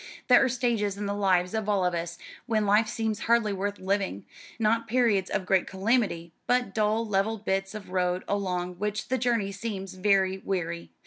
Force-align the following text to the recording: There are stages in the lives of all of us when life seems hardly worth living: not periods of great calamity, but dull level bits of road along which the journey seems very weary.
There 0.29 0.43
are 0.43 0.49
stages 0.49 0.97
in 0.97 1.05
the 1.05 1.13
lives 1.13 1.53
of 1.53 1.69
all 1.69 1.85
of 1.85 1.93
us 1.93 2.17
when 2.47 2.65
life 2.65 2.87
seems 2.87 3.19
hardly 3.29 3.53
worth 3.53 3.77
living: 3.77 4.25
not 4.57 4.87
periods 4.87 5.29
of 5.29 5.45
great 5.45 5.67
calamity, 5.67 6.33
but 6.47 6.73
dull 6.73 7.05
level 7.05 7.37
bits 7.37 7.75
of 7.75 7.91
road 7.91 8.23
along 8.27 8.79
which 8.79 9.09
the 9.09 9.19
journey 9.19 9.51
seems 9.51 9.93
very 9.93 10.39
weary. 10.39 10.89